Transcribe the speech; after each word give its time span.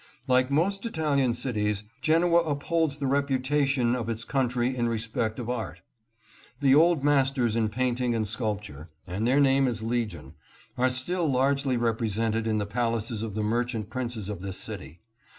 Like 0.27 0.49
most 0.49 0.83
Italian 0.87 1.31
cities, 1.33 1.83
Genoa 2.01 2.41
upholds 2.41 2.97
the 2.97 3.05
reputation 3.05 3.95
of 3.95 4.09
its 4.09 4.23
country 4.25 4.75
in 4.75 4.89
respect 4.89 5.37
of 5.37 5.47
art. 5.47 5.81
The 6.59 6.73
old 6.73 7.03
masters 7.03 7.55
in 7.55 7.69
painting 7.69 8.15
and 8.15 8.27
sculpture— 8.27 8.89
and 9.05 9.27
their 9.27 9.39
name 9.39 9.67
is 9.67 9.83
legion— 9.83 10.33
are 10.79 10.89
still 10.89 11.27
largely 11.31 11.77
represented 11.77 12.47
in 12.47 12.57
the 12.57 12.65
palaces 12.65 13.21
of 13.21 13.35
the 13.35 13.43
merchant 13.43 13.91
princes 13.91 14.27
of 14.27 14.41
this 14.41 14.57
city. 14.57 15.01